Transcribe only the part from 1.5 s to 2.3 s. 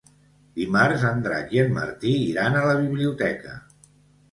i en Martí